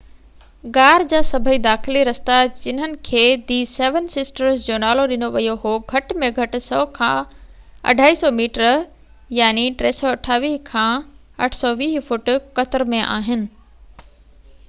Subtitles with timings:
[0.75, 5.75] غار جا سڀئي داخلي رستا، جنهن کي دي سيون سسٽرز جو نالو ڏنو ويو هو،
[5.93, 7.37] گهٽ ۾ گهٽ 100 کان
[8.01, 8.67] 250 ميٽر
[9.43, 11.07] 328 کان
[11.51, 13.49] 820 فوٽ قطر ۾ آهن